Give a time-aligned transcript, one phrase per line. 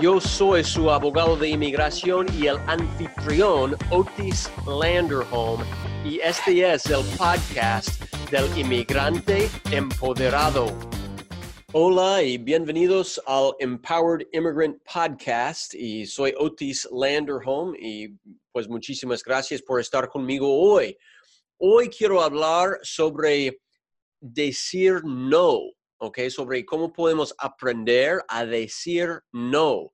[0.00, 5.64] yo soy su abogado de inmigración y el anfitrión Otis Landerholm
[6.04, 10.66] y este es el podcast del inmigrante empoderado.
[11.72, 18.08] Hola y bienvenidos al Empowered Immigrant Podcast y soy Otis Landerholm y
[18.52, 20.96] pues muchísimas gracias por estar conmigo hoy.
[21.58, 23.60] Hoy quiero hablar sobre
[24.20, 25.58] decir no
[25.98, 26.28] ¿ok?
[26.28, 29.92] Sobre cómo podemos aprender a decir no.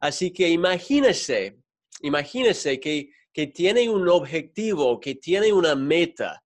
[0.00, 1.58] Así que imagínese,
[2.00, 6.42] imagínese que, que tiene un objetivo, que tiene una meta,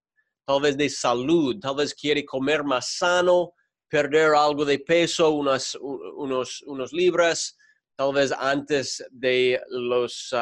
[0.47, 3.53] tal vez de salud, tal vez quiere comer más sano,
[3.89, 7.57] perder algo de peso, unas, unos, unos libras,
[7.97, 10.35] tal vez antes de los,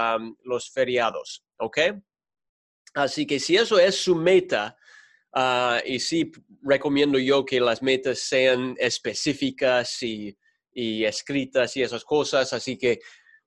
[0.44, 1.78] los feriados, ¿ok?
[2.94, 4.76] Así que si eso es su meta,
[5.36, 6.30] Ah, y sí,
[6.64, 10.36] recomiendo yo que las metas sean específicas y,
[10.74, 12.52] escritas y esas cosas.
[12.52, 12.98] Así que,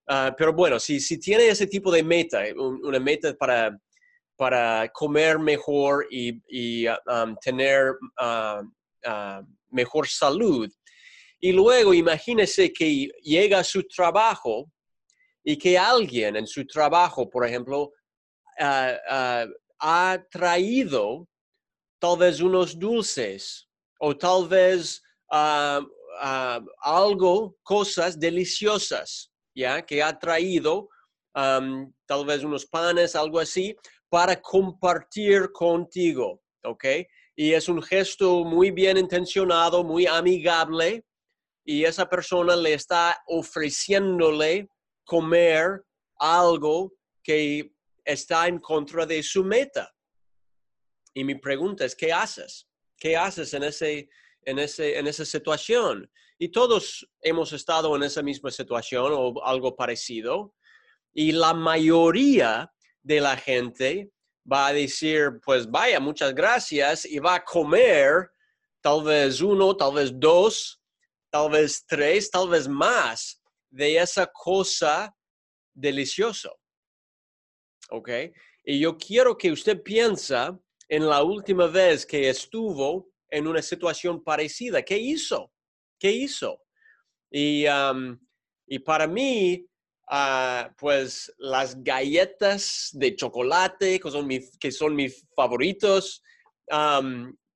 [0.08, 3.78] ah, pero bueno, si, tiene ese tipo de meta, una meta para,
[4.38, 7.96] para comer mejor y, ah, tener
[9.70, 10.72] mejor salud,
[11.40, 14.72] y luego imagínese que llega a su trabajo
[15.44, 17.92] y que alguien en su trabajo, por ejemplo,
[18.60, 21.28] ha traído
[22.00, 23.68] tal vez unos dulces
[24.00, 25.82] o tal vez ah,
[26.20, 29.82] ah, algo, cosas deliciosas, ¿ya?
[29.82, 30.90] Que ha traído
[31.34, 33.76] tal vez unos panes, algo así,
[34.10, 36.86] para compartir contigo, ¿ok?
[37.36, 41.06] Y es un gesto muy bien intencionado, muy amigable,
[41.64, 44.68] y esa persona le está ofreciéndole
[45.06, 45.84] comer
[46.18, 47.72] algo que
[48.04, 49.94] está en contra de su meta.
[51.18, 52.68] Y mi pregunta es, ¿qué haces?
[52.96, 54.08] ¿Qué haces en, ese,
[54.44, 56.08] en, ese, en esa situación?
[56.38, 60.54] Y todos hemos estado en esa misma situación o algo parecido.
[61.16, 64.12] Y la mayoría de la gente
[64.46, 68.30] va a decir, pues vaya, muchas gracias, y va a comer
[68.80, 70.80] tal vez uno, tal vez dos,
[71.32, 73.42] tal vez tres, tal vez más
[73.72, 75.12] de esa cosa
[75.74, 76.52] deliciosa.
[77.90, 78.10] ¿Ok?
[78.64, 80.56] Y yo quiero que usted piensa
[80.90, 84.82] en la última vez que estuvo en una situación parecida.
[84.84, 85.52] ¿Qué hizo?
[86.00, 86.62] ¿Qué hizo?
[87.30, 87.66] Y,
[88.86, 89.66] para mí,
[90.10, 96.24] ah, pues las galletas de chocolate, que son, que son mis favoritos,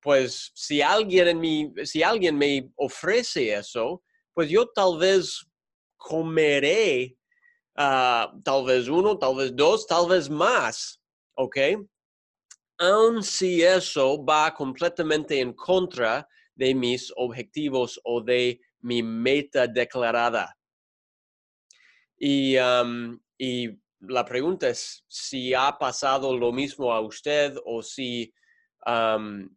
[0.02, 4.03] pues si alguien, en mi, si alguien me ofrece eso,
[4.34, 5.46] pues yo tal vez
[5.98, 7.16] comeré
[7.75, 11.00] ah, tal vez uno, tal vez dos, tal vez más,
[11.36, 11.58] ¿ok?
[12.81, 20.58] Aun si eso va completamente en contra de mis objetivos o de mi meta declarada.
[22.18, 22.56] Y,
[24.03, 28.34] la pregunta es si ha pasado lo mismo a usted o si,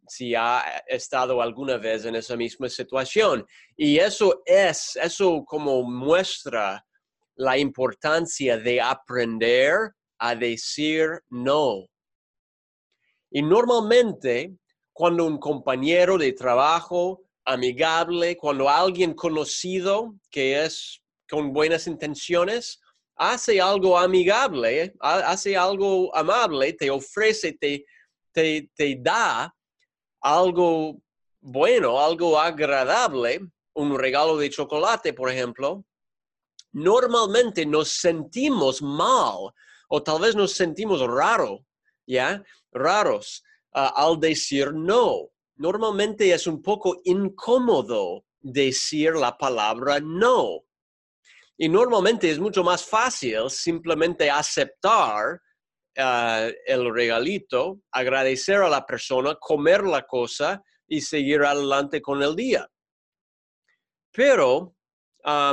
[0.07, 3.43] si ha estado alguna vez en esa misma situación.
[3.75, 6.85] Y eso es, eso como muestra
[7.35, 11.87] la importancia de aprender a decir no
[13.35, 14.55] y normalmente,
[14.93, 22.79] cuando un compañero de trabajo amigable, cuando alguien conocido que es con buenas intenciones,
[23.17, 27.83] hace algo amigable, hace algo amable, te ofrece, te,
[28.31, 29.53] te, te da
[30.21, 31.01] algo
[31.41, 33.41] bueno, algo agradable,
[33.73, 35.83] un regalo de chocolate, por ejemplo,
[36.71, 39.51] normalmente nos sentimos mal
[39.89, 41.65] o tal vez nos sentimos raro,
[42.05, 42.43] ¿ya?
[42.71, 43.43] raros
[43.73, 45.29] ah, al decir no.
[45.57, 50.63] Normalmente es un poco incómodo decir la palabra no.
[51.57, 55.41] Y normalmente es mucho más fácil simplemente aceptar
[55.97, 62.35] ah, el regalito, agradecer a la persona, comer la cosa y seguir adelante con el
[62.35, 62.69] día.
[64.11, 64.75] Pero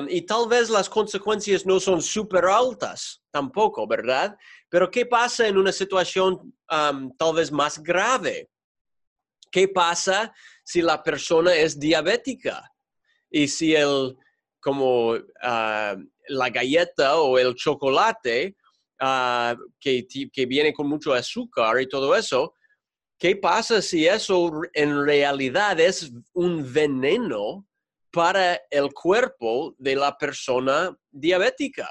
[0.09, 4.37] y tal vez las consecuencias no son súper altas tampoco, ¿verdad?
[4.73, 8.49] Pero ¿qué pasa en una situación tal vez más grave?
[9.51, 10.33] ¿Qué pasa
[10.65, 12.73] si la persona es diabética?
[13.31, 14.17] Y si el,
[14.61, 15.95] como ah,
[16.29, 18.57] la galleta o el chocolate
[18.99, 22.55] ah, que, que viene con mucho azúcar y todo eso,
[23.19, 27.69] ¿qué pasa si eso en realidad es un veneno
[28.11, 31.91] para el cuerpo de la persona diabética?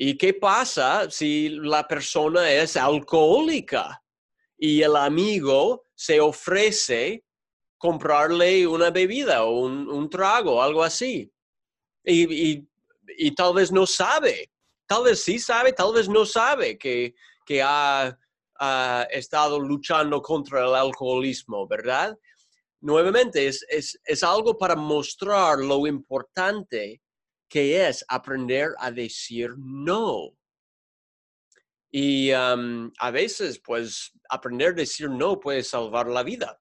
[0.00, 4.00] ¿Y qué pasa si la persona es alcohólica
[4.56, 7.24] y el amigo se ofrece
[7.76, 11.32] comprarle una bebida o un, trago, algo así?
[12.04, 12.64] Y,
[13.34, 14.52] tal vez no sabe,
[14.86, 17.12] tal vez sí sabe, tal vez no sabe que,
[17.60, 18.16] ha,
[19.10, 22.16] estado luchando contra el alcoholismo, ¿verdad?
[22.80, 27.00] Nuevamente, es, es algo para mostrar lo importante
[27.48, 30.36] que es aprender a decir no.
[31.90, 36.60] Y a veces, pues, aprender a decir no puede salvar la vida.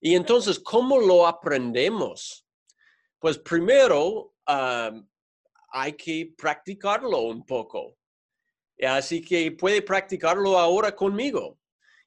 [0.00, 2.46] Y entonces, ¿cómo lo aprendemos?
[3.18, 7.96] Pues primero hay que practicarlo un poco.
[8.86, 11.58] Así que puede practicarlo ahora conmigo.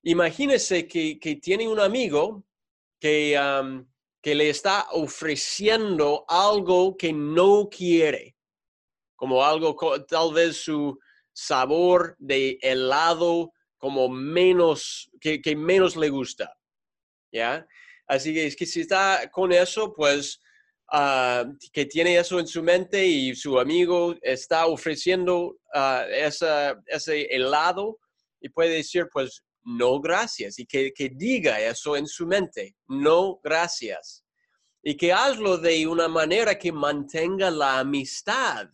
[0.04, 2.46] Imagínese que, que tiene un amigo
[3.00, 3.36] que,
[4.22, 8.36] que le está ofreciendo algo que no quiere,
[9.16, 9.75] como algo,
[10.06, 10.98] tal vez su
[11.34, 16.52] sabor de helado como menos, que, menos le gusta,
[17.31, 17.66] ¿ya?
[18.08, 20.42] Así que es que si está con eso, pues
[20.92, 26.04] ah, que tiene eso en su mente y su amigo está ofreciendo uh,
[26.88, 28.00] ese helado
[28.42, 34.24] y puede decir, pues no gracias, y que, diga eso en su mente, no gracias,
[34.81, 38.69] y que hazlo de una manera que mantenga la amistad,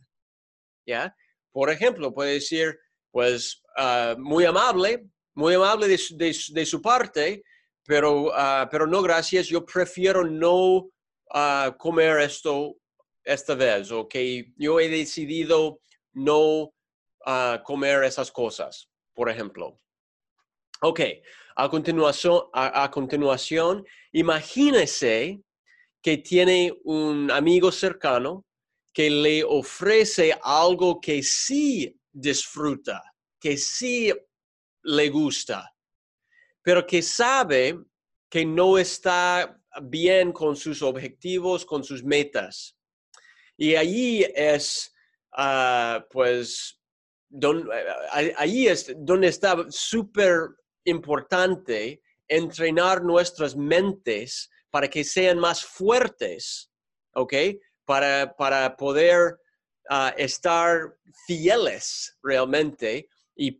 [0.86, 1.16] ¿ya?
[1.52, 2.78] Por ejemplo, puede decir,
[3.12, 7.44] pues, ah, muy amable, muy amable de, su parte,
[7.88, 10.92] pero, ah, pero no gracias, yo prefiero no
[11.34, 12.76] ah, comer esto
[13.24, 15.80] esta vez, o que yo he decidido
[16.12, 16.72] no
[17.64, 19.80] comer esas cosas, por ejemplo.
[20.86, 21.00] Ok,
[21.56, 21.70] a
[22.92, 25.42] continuación, imagínese
[26.02, 28.46] que tiene un amigo cercano
[28.92, 33.02] que le ofrece algo que sí disfruta,
[33.40, 34.12] que sí
[34.82, 35.74] le gusta,
[36.62, 37.80] pero que sabe
[38.30, 42.76] que no está bien con sus objetivos, con sus metas.
[43.56, 44.94] Y allí es,
[45.32, 46.78] ah, pues,
[47.30, 47.70] don,
[48.36, 50.50] allí es donde está súper
[50.86, 56.72] importante entrenar nuestras mentes para que sean más fuertes,
[57.14, 57.34] ¿ok?
[57.86, 59.38] Para, para poder
[59.90, 60.96] ah, estar
[61.28, 63.52] fieles realmente y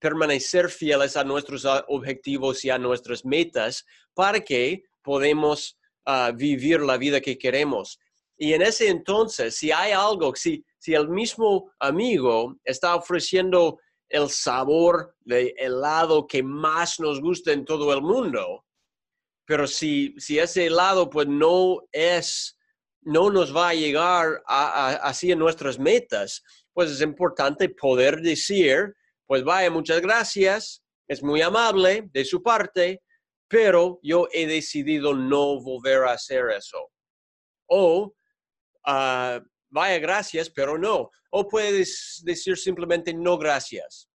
[0.00, 3.84] permanecer fieles a nuestros objetivos y a nuestras metas
[4.14, 7.98] para que podamos ah, vivir la vida que queremos.
[8.36, 13.78] Y en ese entonces, si hay algo, si, si el mismo amigo está ofreciendo
[14.08, 18.64] el sabor de helado que más nos gusta en todo el mundo.
[19.46, 22.58] Pero si, si ese helado pues no es,
[23.02, 26.42] no nos va a llegar así en nuestras metas,
[26.72, 28.94] pues es importante poder decir,
[29.26, 33.02] pues vaya, muchas gracias, es muy amable de su parte,
[33.48, 36.90] pero yo he decidido no volver a hacer eso.
[37.66, 38.14] O
[38.86, 39.40] uh,
[39.74, 41.10] vaya gracias, pero no.
[41.30, 44.08] O puedes decir simplemente no gracias.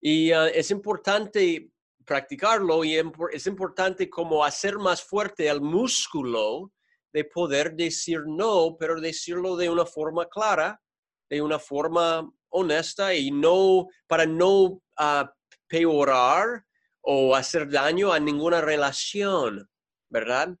[0.00, 1.70] Y ah, es importante
[2.04, 3.02] practicarlo y
[3.32, 6.72] es importante como hacer más fuerte el músculo
[7.12, 10.80] de poder decir no, pero decirlo de una forma clara,
[11.28, 15.26] de una forma honesta y no para no uh,
[15.66, 16.64] peorar
[17.00, 19.68] o hacer daño a ninguna relación,
[20.08, 20.56] ¿verdad?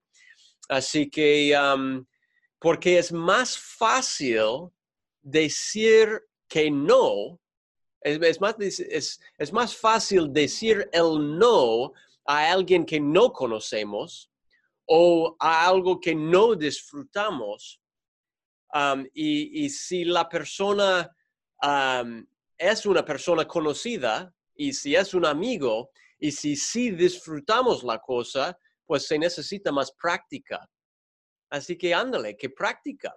[0.68, 1.54] Así que
[2.58, 4.70] porque es más fácil
[5.22, 7.40] decir que no,
[8.00, 11.92] es, más, es, más fácil decir el no
[12.24, 14.30] a alguien que no conocemos
[14.86, 17.80] o a algo que no disfrutamos.
[18.72, 21.10] Um, y, si la persona
[21.62, 22.24] um,
[22.58, 28.56] es una persona conocida y si es un amigo y si sí disfrutamos la cosa,
[28.86, 30.68] pues se necesita más práctica.
[31.50, 33.16] Así que ándale, que práctica.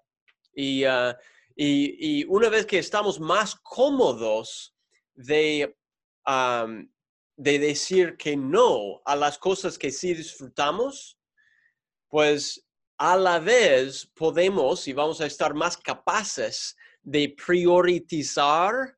[0.87, 1.17] Ah,
[1.55, 4.75] y, y, una vez que estamos más cómodos
[5.13, 5.75] de,
[7.35, 11.17] de decir que no a las cosas que sí disfrutamos,
[12.07, 12.65] pues
[12.97, 18.97] a la vez podemos y vamos a estar más capaces de priorizar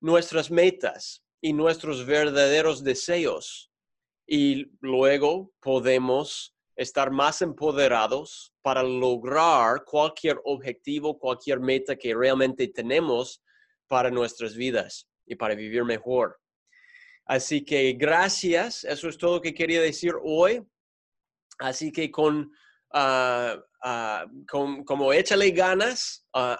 [0.00, 3.70] nuestras metas y nuestros verdaderos deseos.
[4.26, 13.42] Y luego podemos estar más empoderados para lograr cualquier objetivo, cualquier meta que realmente tenemos
[13.86, 16.40] para nuestras vidas y para vivir mejor.
[17.26, 20.62] Así que gracias, eso es todo lo que quería decir hoy.
[21.58, 22.50] Así que con,
[22.92, 26.56] ah, ah, como échale ganas, uh,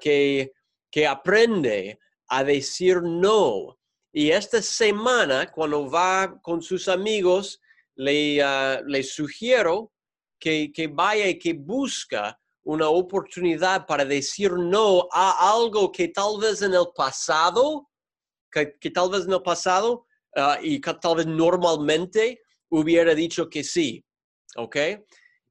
[0.00, 0.52] que,
[0.90, 1.98] que aprende
[2.28, 3.78] a decir no.
[4.12, 7.60] Y esta semana, cuando va con sus amigos,
[7.96, 8.42] le,
[8.86, 9.92] le sugiero
[10.38, 16.38] que, que vaya y que busca una oportunidad para decir no a algo que tal
[16.40, 17.88] vez en el pasado,
[18.50, 23.62] que, tal vez en el pasado ah, y que tal vez normalmente hubiera dicho que
[23.62, 24.04] sí.
[24.56, 24.76] ¿Ok?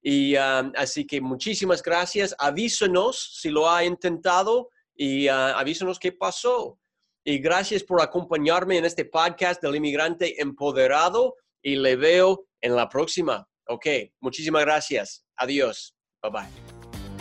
[0.02, 2.36] Y ah, así que muchísimas gracias.
[2.40, 6.80] Avísenos si lo ha intentado y uh, avísenos qué pasó.
[7.24, 12.90] Y gracias por acompañarme en este podcast del inmigrante empoderado y le veo en la
[12.90, 13.48] próxima.
[13.68, 13.88] Ok,
[14.22, 15.26] muchísimas gracias.
[15.38, 15.96] Adiós.
[16.22, 16.48] Bye bye.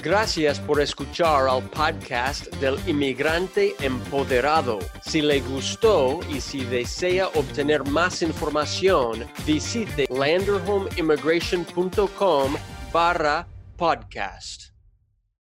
[0.02, 4.80] Gracias por escuchar al podcast del inmigrante empoderado.
[5.00, 12.56] Si le gustó y si desea obtener más información, visite landerhomeimmigration.com
[12.92, 13.46] barra
[13.76, 14.71] podcast.